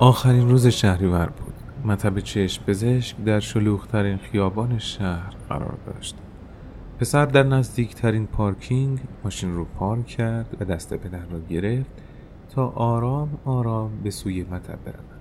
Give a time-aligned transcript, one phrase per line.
[0.00, 1.54] آخرین روز شهریور بود.
[1.84, 6.16] مطب چشم پزشک در شلوغترین خیابان شهر قرار داشت.
[6.98, 11.90] پسر در نزدیکترین پارکینگ ماشین رو پارک کرد و دست پدر را گرفت
[12.54, 15.20] تا آرام آرام به سوی مطب برود.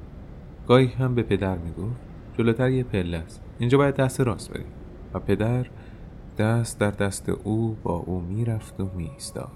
[0.68, 2.00] گاهی هم به پدر می‌گفت
[2.38, 3.42] جلوتر یه پله است.
[3.60, 4.68] اینجا باید دست راست بریم.
[5.14, 5.66] و پدر
[6.38, 9.52] دست در دست او با او می‌رفت و میایستاد.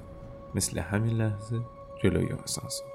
[0.55, 1.59] مثل همین لحظه
[2.03, 2.87] جلوی آسانسور.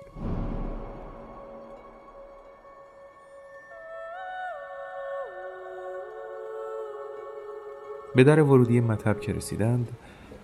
[8.17, 9.89] به در ورودی مطب که رسیدند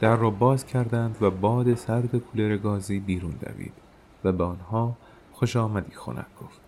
[0.01, 3.73] در را باز کردند و باد سرد کولر گازی بیرون دوید
[4.25, 4.97] و به آنها
[5.33, 6.61] خوش آمدی خنک گفت.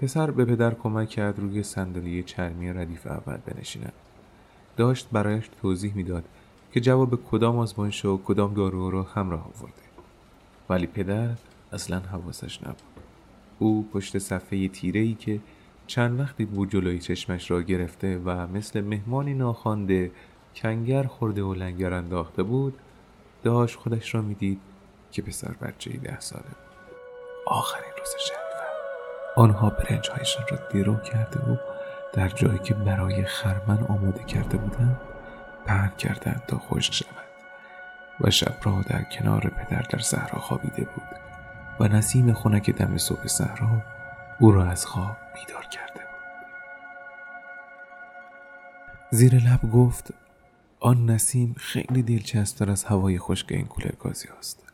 [0.00, 3.92] پسر به پدر کمک کرد روی صندلی چرمی ردیف اول بنشیند.
[4.76, 6.24] داشت برایش توضیح می‌داد
[6.72, 9.82] که جواب کدام آزمایش و کدام دارو را همراه آورده.
[10.68, 11.28] ولی پدر
[11.72, 12.76] اصلا حواسش نبود.
[13.58, 15.40] او پشت صفحه تیره ای که
[15.86, 20.10] چند وقتی بود جلوی چشمش را گرفته و مثل مهمانی ناخوانده
[20.54, 22.78] کنگر خورده و لنگر انداخته بود.
[23.42, 24.60] داشت خودش را می‌دید
[25.10, 26.44] که پسر بچه ده ساله.
[27.46, 28.52] آخرین روز شهریور
[29.36, 31.56] آنها برنجهایشان را درو کرده و
[32.12, 35.00] در جایی که برای خرمن آماده کرده بودند
[35.66, 37.08] پهن کردند تا خشک شود.
[38.20, 41.18] و شب را در کنار پدر در صحرا خوابیده بود
[41.80, 43.82] و نسیم خنک دم صبح صحرا
[44.40, 46.02] او را از خواب بیدار کرده بود.
[49.10, 50.14] زیر لب گفت
[50.84, 54.64] آن نسیم خیلی دلچسبتر از هوای خشک این کولر گازی است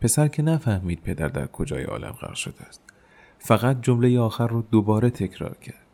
[0.00, 2.80] پسر که نفهمید پدر در کجای عالم غرق شده است.
[3.38, 5.86] فقط جمله آخر رو دوباره تکرار کرد.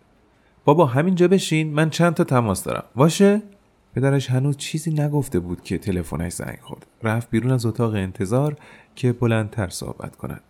[0.64, 2.84] بابا همینجا بشین من چند تا تماس دارم.
[2.94, 3.42] باشه؟
[3.94, 6.86] پدرش هنوز چیزی نگفته بود که تلفنش زنگ خورد.
[7.02, 8.56] رفت بیرون از اتاق انتظار
[8.94, 10.42] که بلندتر صحبت کند.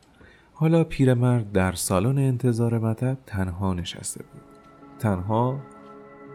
[0.54, 4.42] حالا پیرمرد در سالن انتظار مطب تنها نشسته بود.
[4.98, 5.60] تنها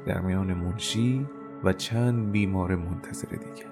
[0.05, 1.25] در میان منشی
[1.63, 3.67] و چند بیمار منتظر دیگر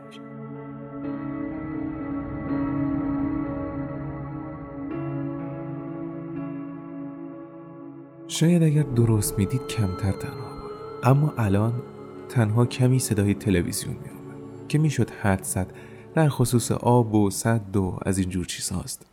[8.28, 10.72] شاید اگر درست می‌دید کمتر تنها بود.
[11.04, 11.82] اما الان
[12.30, 15.74] تنها کمی صدای تلویزیون می آمد که می‌شد حد زد
[16.14, 19.06] در خصوص آب و صد و از این جور چیزهاست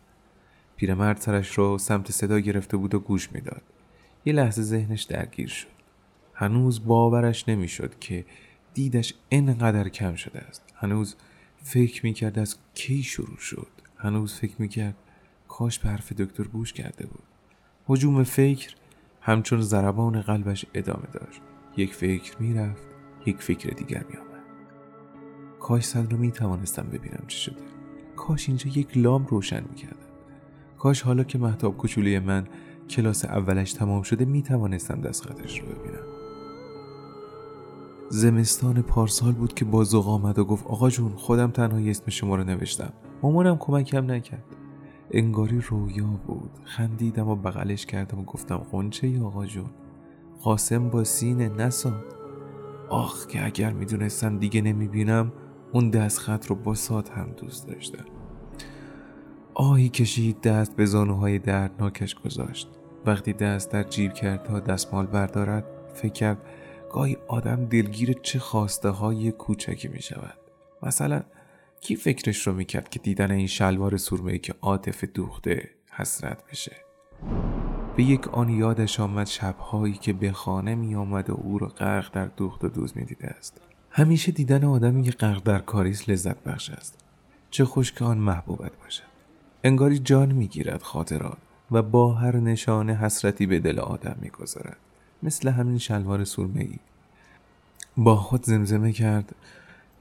[0.77, 3.63] پیرمرد سرش را سمت صدا گرفته بود و گوش می‌داد.
[4.25, 5.69] یه لحظه ذهنش درگیر شد.
[6.35, 8.25] هنوز باورش نمی‌شد که
[8.75, 10.63] دیدش اینقدر کم شده است.
[10.75, 11.17] هنوز
[11.63, 13.69] فکر می‌کرد از کی شروع شد.
[13.97, 14.95] هنوز فکر می‌کرد
[15.49, 17.23] کاش به حرف دکتر گوش کرده بود.
[17.87, 18.75] حجوم فکر
[19.21, 21.41] همچون ضربان قلبش ادامه داشت.
[21.77, 22.87] یک فکر می‌رفت
[23.27, 24.43] یک فکر دیگر میآمد.
[25.61, 27.63] کاش صد رو می‌توانستم ببینم چه شده.
[28.17, 29.97] کاش اینجا یک لام روشن می‌کردم
[30.79, 32.47] کاش حالا که محتاب کوچولی من
[32.91, 36.12] کلاس اولش تمام شده می‌توانستم دست خطش رو ببینم.
[38.15, 42.45] زمستان پارسال بود که با آمد و گفت آقا جون خودم تنهایی اسم شما رو
[42.45, 42.93] نوشتم.
[43.23, 44.45] مامانم کمکم نکرد.
[45.11, 46.51] انگاری رویا بود.
[46.65, 49.71] خندیدم و بغلش کردم و گفتم قنچه ای آقا جون؟
[50.43, 52.05] قاسم با سینه نساد
[52.89, 55.33] آخ که اگر می‌دونستم دیگه نمی‌بینم
[55.73, 58.05] اون دست خط رو با ساد هم دوست داشتم.
[59.55, 62.69] آهی کشید دست به زانوهای دردناکش گذاشت.
[63.07, 65.65] وقتی دست در جیب کرد تا دستمال بردارد
[65.95, 66.39] فکر کرد
[66.93, 70.39] گاهی آدم دلگیر چه خواسته های کوچکی می شود
[70.83, 71.23] مثلا
[71.81, 76.77] کی فکرش رو می‌کرد که دیدن این شلوار سرمه که عاطف دوخته حسرت بشه؟
[77.97, 82.15] به یک آن یادش آمد شبهایی که به خانه می آمد و او را غرق
[82.15, 83.61] در دوخت و دوز می دیده است.
[83.91, 87.05] همیشه دیدن آدمی که غرق در کاریس لذت بخش است.
[87.51, 89.03] چه خوش که آن محبوبت باشد.
[89.65, 91.39] انگاری جان می‌گیرد خاطرات
[91.71, 94.77] و با هر نشانه حسرتی به دل آدم می‌گذارد.
[95.23, 96.79] مثل همین شلوار سرمه ای
[97.97, 99.35] با خود زمزمه کرد.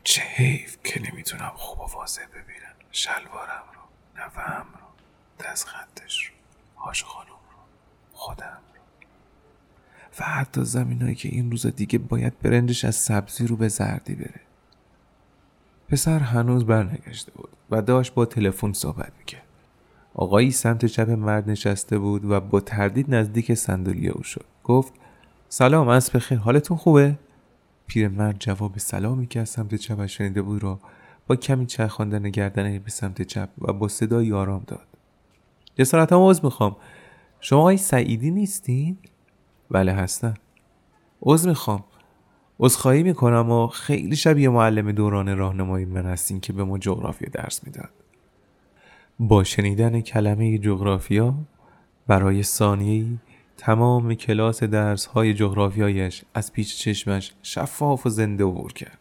[0.03, 2.75] چه حیف که نمی‌تونم خوب و واضح ببینم.
[2.91, 3.81] شلوارم رو
[4.23, 6.33] نفهم رو دست خطش رو
[6.77, 7.57] هاش خانم رو
[8.13, 8.81] خودم رو.
[10.19, 14.41] و حتی زمینایی که این روزا دیگه باید برنجش از سبزی رو به زردی بره.
[15.89, 19.45] پسر هنوز برنگشته بود و داشت با تلفن صحبت می‌کرد.
[20.13, 24.45] آقایی سمت چپ مرد نشسته بود و با تردید نزدیک صندلی او شد.
[24.63, 24.93] گفت
[25.53, 26.37] سلام از بخیر.
[26.37, 27.17] حالتون خوبه؟
[27.87, 30.79] پیرمرد جواب سلامی که از سمت چپش شنیده بود را
[31.27, 34.87] با کمی چرخاندن گردن به سمت چپ و با صدای آرام داد.
[35.75, 36.75] جسارتا عوض می‌خوام.
[37.39, 38.97] شما آقای سعیدی نیستین؟
[39.71, 40.33] بله هستم.
[41.21, 41.83] عوض می‌خوام.
[42.59, 47.63] عذرخواهی می‌کنم و خیلی شبیه معلم دوران راهنمایی من هستین که به ما جغرافیا درس
[47.63, 47.89] می‌داد.
[49.19, 51.35] با شنیدن کلمه جغرافیا
[52.07, 53.17] برای ثانیه‌ای
[53.57, 58.97] تمام کلاس درس های جغرافیایش از پیچ چشمش شفاف و زنده عبور کرد.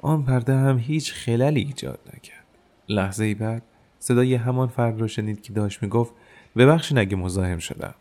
[0.00, 2.44] آن پرده هم هیچ خلالی ایجاد نکرد.
[2.88, 3.62] لحظه ای بعد
[3.98, 6.12] صدای همان فرد را شنید که داشت می‌گفت
[6.56, 7.94] ببخشید اگه مزاحم شدم.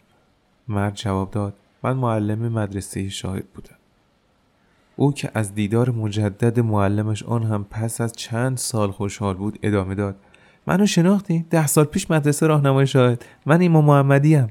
[0.67, 3.75] مرد جواب داد من معلم مدرسه شاهد بودم.
[4.95, 9.95] او که از دیدار مجدد معلمش آن هم پس از چند سال خوشحال بود ادامه
[9.95, 10.15] داد
[10.67, 13.25] منو شناختی؟ ده سال پیش مدرسه راهنمای شاهد.
[13.45, 14.49] من ایما محمدی ام.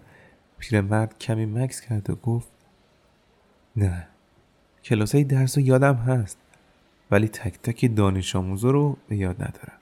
[0.63, 2.53] پیرمرد کمی مکس کرد و گفت
[3.77, 4.09] نه
[4.85, 6.39] کلاسای درس رو یادم هست
[7.11, 9.79] ولی تک تک دانش آموزا رو به یاد ندارم.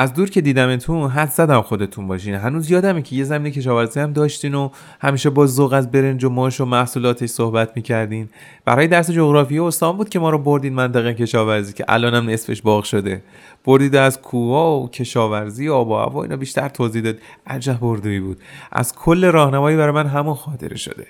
[0.00, 2.34] از دور که دیدمتون حد زدم خودتون باشین.
[2.34, 6.28] هنوز یادمه که یه زمین کشاورزی هم داشتین و همیشه با ذوق از برنج و
[6.28, 8.28] ماش و محصولاتش صحبت می‌کردین.
[8.64, 12.84] برای درس جغرافی استان بود که ما رو بردین منطقه کشاورزی که الانم نصفش باغ
[12.84, 13.22] شده.
[13.64, 17.16] بردید از کوها و کشاورزی و آب و هوا اینا بیشتر توضیح داد.
[17.46, 18.38] عجب بردوی بود.
[18.72, 21.06] از کل راهنمایی برای من همون خاطره شده.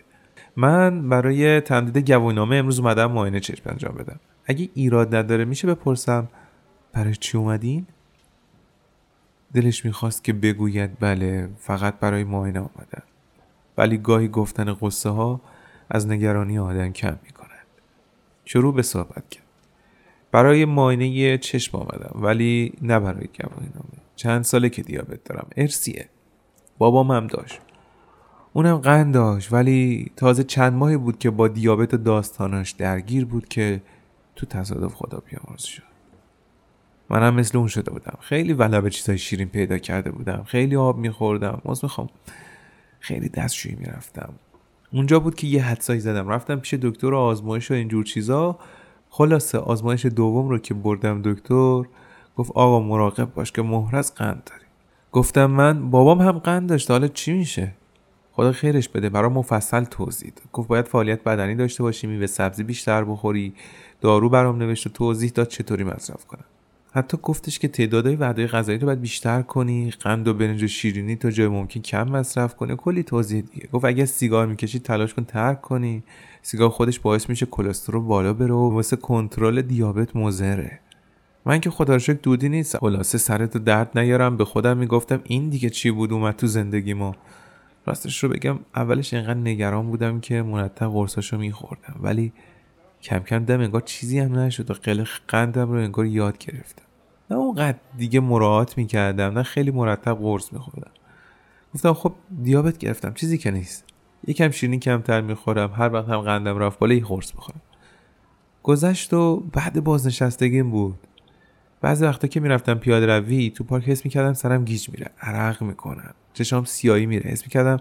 [0.56, 4.20] من برای تمدید گواهینامه امروز اومدم معاینه چشم انجام بدم.
[4.46, 6.28] اگه ایراد نداره میشه بپرسم
[6.92, 7.86] برای چی اومدین؟
[9.54, 13.02] دلش می‌خواست که بگوید بله فقط برای معاینه آمدن
[13.78, 15.40] ولی گاهی گفتن قصه ها
[15.90, 17.66] از نگرانی آدم کم می‌کنند.
[18.44, 19.44] شروع به صحبت کرد.
[20.32, 25.48] برای معاینه چشم آمدم ولی نه برای گواهی نامه چند ساله که دیابت دارم.
[25.56, 26.08] ارسیه.
[26.78, 27.60] بابام هم داشت.
[28.52, 33.82] اونم قند داشت ولی تازه چند ماهی بود که با دیابت داستانش درگیر بود که
[34.36, 35.87] تو تصادف خدا بیامرز شد
[37.10, 38.18] منم مثل اون شده بودم.
[38.20, 40.42] خیلی به چیزای شیرین پیدا کرده بودم.
[40.46, 41.62] خیلی آب میخوردم.
[41.68, 42.08] از می‌خوام.
[43.00, 44.32] خیلی دستشویی می‌رفتم.
[44.92, 46.28] اونجا بود که یه حدسایی زدم.
[46.28, 48.58] رفتم پیش دکتر آزمایش و اینجور چیزا.
[49.10, 51.82] خلاصه آزمایش دوم رو که بردم دکتر
[52.36, 54.64] گفت آقا مراقب باش که مهرز قند داری
[55.12, 57.74] گفتم من؟ بابام هم قند داشت حالا چی میشه؟
[58.32, 59.08] خدا خیرش بده.
[59.08, 63.54] برای مفصل توضیح گفت باید فعالیت بدنی داشته باشی میوه سبزی بیشتر بخوری
[64.00, 66.44] دارو برام نوشت و توضیح داد چطوری مصرف کنم.
[66.92, 71.16] حتی گفتش که تعدادهای وعده غذایی رو باید بیشتر کنی قند و برنج و شیرینی
[71.16, 72.74] تا جای ممکن کم مصرف کنی.
[72.76, 73.68] کلی توضیح دیگه.
[73.72, 76.02] گفت اگه سیگار می‌کشی تلاش کن ترک کنی.
[76.42, 80.80] سیگار خودش باعث میشه کلسترول بالا بره و واسه کنترل دیابت مضره.
[81.46, 84.36] من که خدا رو دودی نیست خلاصه سرت درد نیارم.
[84.36, 87.16] به خودم می‌گفتم این دیگه چی بود اومد تو زندگی ما
[87.86, 92.00] راستش رو بگم اولش اینقدر نگران بودم که مرتب قرصاشو میخوردم.
[92.00, 92.32] ولی
[93.02, 96.84] کم کم دم انگار چیزی هم نشد و قلق قندم رو انگار یاد گرفتم.
[97.30, 100.90] نه اونقدر دیگه مراعات می‌کردم نه خیلی مرتب قرص میخوردم.
[101.74, 103.84] گفتم خب دیابت گرفتم چیزی که نیست.
[104.26, 107.60] یکم شیرینی کمتر می‌خورم هر وقت هم قندم رفت بالا یه قرص بخورم
[108.62, 110.98] گذشت و بعد بازنشستگیم بود.
[111.80, 116.14] بعضی وقتا که می‌رفتم پیاده روی تو پارک حس می‌کردم سرم گیج میره عرق می‌کنم.
[116.32, 117.76] چشام سیایی میره حس می‌کردم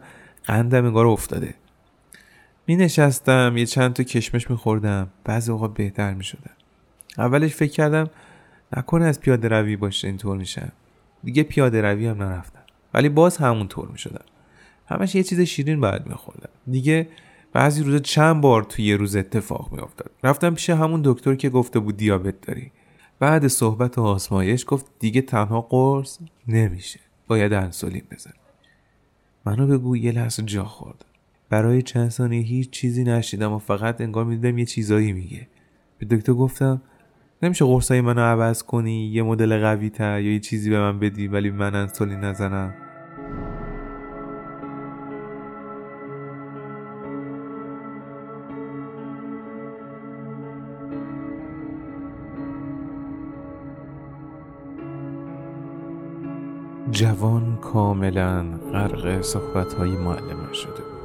[0.46, 1.54] قندم انگار افتاده.
[2.68, 5.10] می نشستم یه چند تا کشمش میخوردم.
[5.24, 6.52] بعضی اوقات بهتر می‌شدم
[7.18, 8.10] اولش فکر کردم
[8.78, 10.72] نکنه از پیاده روی باشه اینطور میشم.
[11.24, 12.60] دیگه پیاده روی هم نرفتم.
[12.94, 14.26] ولی باز همونطور می‌شدم.
[14.88, 16.50] همش یه چیز شیرین باید میخوردم.
[16.72, 17.08] دیگه
[17.54, 20.12] بعضی روزا چند بار توی یه روز اتفاق میافتاد.
[20.24, 22.72] رفتم پیش همون دکتر که گفته بود دیابت داری.
[23.20, 27.00] بعد صحبت و آزمایش گفت دیگه تنها قرص نمیشه.
[27.28, 28.34] باید انسولین بزن
[29.46, 31.06] منو بگو یه لحظه جا خوردم
[31.50, 35.48] برای چند ثانیه هیچ چیزی نشیدم و فقط انگار می‌دیدم یه چیزایی میگه.
[35.98, 36.82] به دکتر گفتم
[37.44, 41.28] نمیشه قرصای منو عوض کنی؟ یه مدل قوی تر یا یه چیزی به من بدی
[41.28, 42.74] ولی من انسولین نزنم؟
[56.92, 60.97] جوان کاملا غرق صحبت های معلم شده بود.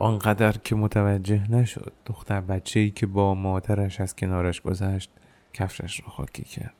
[0.00, 5.10] آنقدر که متوجه نشد دختر بچه ای که با مادرش از کنارش گذشت
[5.52, 6.74] کفشش را خاکی کرد.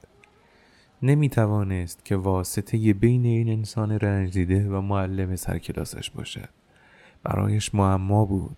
[1.02, 6.48] نمی توانست که واسطه بین این انسان رنج و معلم سرکلاسش باشد.
[7.22, 8.56] برایش معما بود.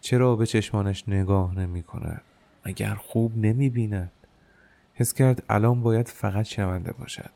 [0.00, 2.22] چرا به چشمانش نگاه نمی کند
[2.64, 4.12] اگر خوب نمی بیند
[4.94, 7.30] حس کرد الان باید فقط شونده باشد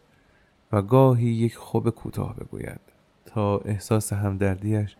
[0.72, 2.80] و گاهی یک خوب کوتاه بگوید
[3.26, 4.96] تا احساس همدردیش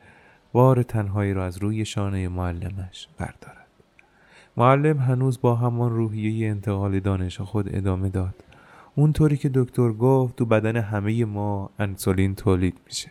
[0.52, 3.66] بار تنهایی را از روی شانه معلمش بردارد.
[4.56, 8.34] معلم هنوز با همان روحیه انتقال دانش خود ادامه داد.
[8.94, 13.10] اونطوری که دکتر گفت تو بدن همه ما انسولین تولید میشه.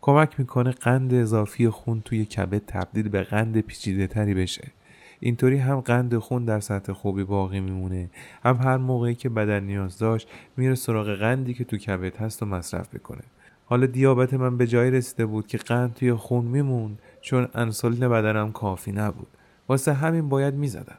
[0.00, 4.72] کمک می‌کنه قند اضافی خون توی کبد تبدیل به قند پیچیده تری بشه.
[5.20, 8.10] اینطوری هم قند خون در سطح خوبی باقی میمونه.
[8.44, 12.46] هم هر موقعی که بدن نیاز داشت میره سراغ قندی که تو کبد هست و
[12.46, 13.22] مصرف بکنه
[13.68, 18.52] حالا دیابت من به جایی رسیده بود که قند توی خون میموند چون انسولین بدنم
[18.52, 19.26] کافی نبود.
[19.68, 20.98] واسه همین باید می‌زدم.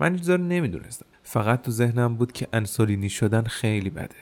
[0.00, 1.06] من این نمی‌دونستم.
[1.22, 4.16] فقط تو ذهنم بود که انسولینی شدن خیلی بده.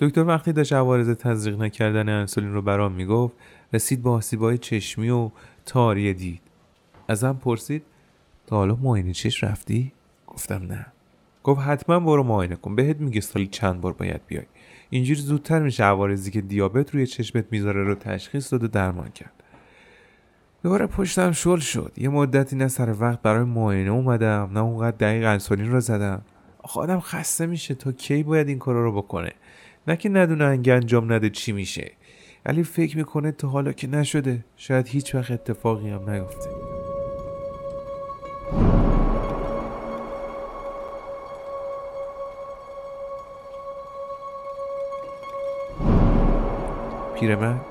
[0.00, 3.34] دکتر وقتی داشت عوارض تزریق نکردن انسولین رو برام می‌گفت
[3.72, 5.30] رسید با آسیبای چشمی و
[5.66, 6.40] تاری دید.
[7.08, 7.82] ازم پرسید
[8.46, 9.92] تا حالا معاینه چش رفتی؟
[10.26, 10.86] گفتم نه.
[11.44, 12.74] گفت حتما برو معاینه کن.
[12.74, 14.46] بهت میگه سالی چند بار باید بیای.
[14.90, 19.32] اینجوری زودتر میشه عوارضی که دیابت روی چشمت می‌ذاره رو تشخیص داد و درمان کرد.
[20.62, 21.92] دوباره پشتم شل شد.
[21.96, 26.22] یه مدتی نه سر وقت برای معاینه اومدم نه اونقدر دقیق انسولین رو زدم.
[26.74, 27.74] آدم خسته میشه.
[27.74, 29.32] تا کی باید این کارا رو بکنه؟
[29.88, 31.92] نه که ندونه انگه انجام نده چی میشه.
[32.46, 36.50] ولی فکر می‌کنه تا حالا که نشده شاید هیچ وقت اتفاقی هم نیفته.
[47.20, 47.66] پیرمرد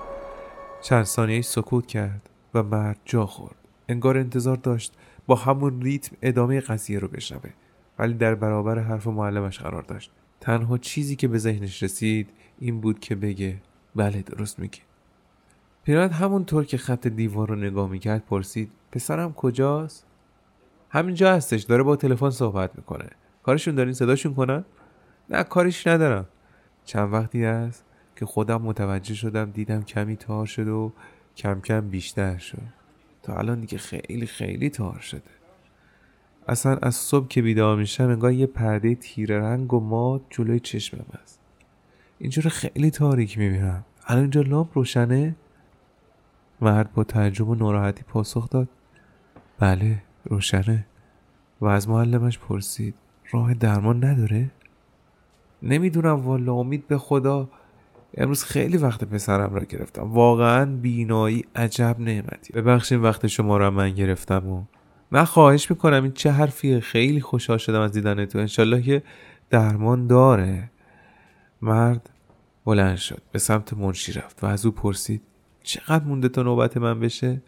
[0.81, 3.55] چند ثانیه سکوت کرد و مرد جا خورد.
[3.89, 4.93] انگار انتظار داشت
[5.27, 7.49] با همون ریتم ادامه قضیه رو بشنوه
[7.99, 10.11] ولی در برابر حرف معلمش قرار داشت.
[10.41, 13.61] تنها چیزی که به ذهنش رسید این بود که بگه
[13.95, 14.79] بله درست میگی.
[15.83, 20.05] پیرمرد همونطور که خط دیوار رو نگاه می‌کرد پرسید پسرم کجاست؟
[20.89, 23.09] همینجا هستش داره با تلفن صحبت می‌کنه.
[23.43, 24.65] کارشون دارین صداشون کنن؟
[25.29, 26.25] نه کاریش ندارم.
[26.85, 27.84] چند وقتی است
[28.15, 30.91] که خودم متوجه شدم دیدم کمی تار شد و
[31.37, 32.61] کم کم بیشتر شد.
[33.23, 35.21] تا الان دیگه خیلی خیلی تار شده.
[36.47, 41.05] اصلا از صبح که بیدار میشم انگار یه پرده تیره رنگ و مات جلوی چشمم
[41.23, 41.39] است
[42.19, 43.85] اینجور خیلی تاریک می‌بینم.
[44.07, 45.35] الان اینجا لامپ روشنه؟
[46.61, 48.67] مرد با تعجب و ناراحتی پاسخ داد.
[49.59, 50.85] بله روشنه.
[51.61, 52.95] و از معلمش پرسید.
[53.31, 54.51] راه درمان نداره؟
[55.63, 57.49] نمی‌دونم والا امید به خدا.
[58.17, 60.03] امروز خیلی وقت پسرم را گرفتم.
[60.03, 62.53] واقعا بینایی عجب نعمتی.
[62.53, 64.63] ببخشید وقت شما را من گرفتم و
[65.11, 68.39] من خواهش می‌کنم این چه حرفیه خیلی خوشحال شدم از دیدن تو.
[68.39, 69.03] انشالله که
[69.49, 70.71] درمان داره.
[71.61, 72.09] مرد
[72.65, 75.21] بلند شد به سمت منشی رفت و از او پرسید
[75.63, 77.41] چقدر مونده تا نوبت من بشه؟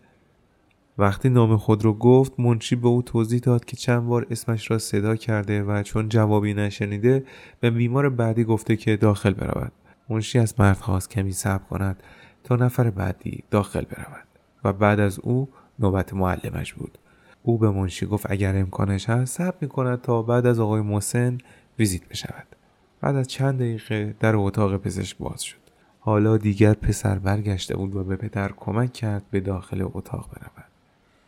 [0.98, 4.78] وقتی نام خود رو گفت منشی به او توضیح داد که چند بار اسمش را
[4.78, 7.24] صدا کرده و چون جوابی نشنیده
[7.60, 9.72] به بیمار بعدی گفته که داخل برود.
[10.10, 12.04] منشی از مرد خواست کمی صبر کند
[12.44, 14.28] تا نفر بعدی داخل برود
[14.64, 15.50] و بعد از او
[15.80, 16.98] نوبت معلمش بود.
[17.44, 21.38] او به منشی گفت اگر امکانش هست صبر می کند تا بعد از آقای محسن
[21.80, 22.48] ویزیت بشود.
[23.02, 25.58] بعد از چند دقیقه در اتاق پزشک باز شد.
[26.00, 30.72] حالا دیگر پسر برگشته بود و به پدر کمک کرد به داخل اتاق برود.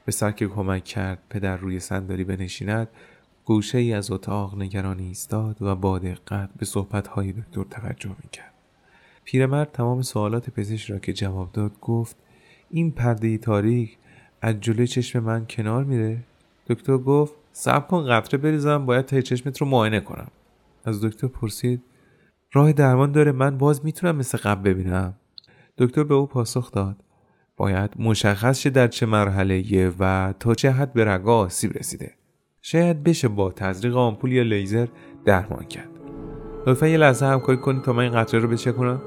[0.08, 2.88] پسر که کمک کرد پدر روی صندلی بنشیند
[3.46, 8.54] گوشه ای از اتاق نگرانی ایستاد و با دقت به صحبتهای دکتر توجه می‌کرد.
[9.32, 12.18] پیرمرد تمام سوالات پزشک را که جواب داد گفت
[12.70, 13.98] این پرده تاریک
[14.42, 16.18] از جلوی چشم من کنار میره؟
[16.68, 20.28] دکتر گفت صبر کن قطره بریزم باید تا چشمت رو معاینه کنم.
[20.86, 21.82] از دکتر پرسید
[22.54, 25.14] راه درمان داره من باز می‌تونم مثل قبل ببینم؟
[25.78, 26.96] دکتر به او پاسخ داد
[27.58, 32.14] باید مشخص شه در چه مرحله و تا چه حد به رگا آسیب رسیده.
[32.62, 34.88] شاید بشه با تزریق آمپول یا لیزر
[35.26, 35.90] درمان کرد.
[36.68, 39.02] لطفا یه لحظه همکاری کنید تا من این قطره رو بچه کنم